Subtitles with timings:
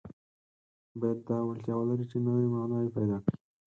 [0.99, 3.37] باید دا وړتیا ولري چې نوي معناوې پیدا کړي.